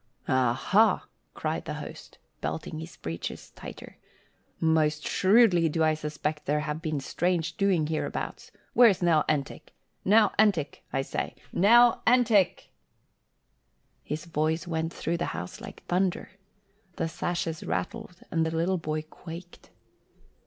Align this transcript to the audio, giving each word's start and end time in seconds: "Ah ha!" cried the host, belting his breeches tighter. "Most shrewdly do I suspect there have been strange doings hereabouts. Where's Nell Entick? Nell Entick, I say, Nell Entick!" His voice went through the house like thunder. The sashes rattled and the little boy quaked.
"Ah 0.27 0.53
ha!" 0.53 1.05
cried 1.35 1.65
the 1.65 1.75
host, 1.75 2.17
belting 2.41 2.79
his 2.79 2.97
breeches 2.97 3.51
tighter. 3.51 3.99
"Most 4.59 5.07
shrewdly 5.07 5.69
do 5.69 5.83
I 5.83 5.93
suspect 5.93 6.47
there 6.47 6.61
have 6.61 6.81
been 6.81 6.99
strange 6.99 7.55
doings 7.55 7.87
hereabouts. 7.87 8.51
Where's 8.73 9.03
Nell 9.03 9.23
Entick? 9.29 9.75
Nell 10.03 10.33
Entick, 10.39 10.81
I 10.91 11.03
say, 11.03 11.35
Nell 11.53 12.01
Entick!" 12.07 12.71
His 14.01 14.25
voice 14.25 14.65
went 14.65 14.91
through 14.91 15.17
the 15.17 15.37
house 15.37 15.61
like 15.61 15.83
thunder. 15.85 16.31
The 16.95 17.07
sashes 17.07 17.63
rattled 17.63 18.23
and 18.31 18.43
the 18.43 18.49
little 18.49 18.79
boy 18.79 19.03
quaked. 19.03 19.69